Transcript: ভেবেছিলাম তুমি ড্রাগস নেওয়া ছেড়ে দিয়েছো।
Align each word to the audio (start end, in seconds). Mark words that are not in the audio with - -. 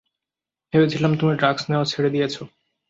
ভেবেছিলাম 0.73 1.11
তুমি 1.17 1.33
ড্রাগস 1.35 1.63
নেওয়া 1.69 1.85
ছেড়ে 1.85 2.09
দিয়েছো। 2.09 2.41